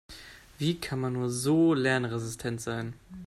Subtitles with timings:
[0.57, 2.93] Wie kann man nur so lernresistent sein?